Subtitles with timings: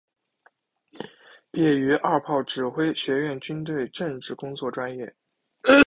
[1.51, 5.15] 毕业于二炮指挥学院军队政治工作专业。